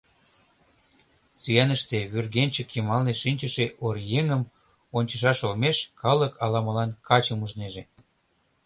Сӱаныште 1.41 1.97
вӱргенчык 2.11 2.69
йымалне 2.75 3.13
шинчыше 3.21 3.65
оръеҥым 3.85 4.41
ончышаш 4.97 5.39
олмеш 5.47 5.77
калык 6.01 6.33
ала-молан 6.43 6.89
качым 7.07 7.39
ужнеже. 7.45 7.83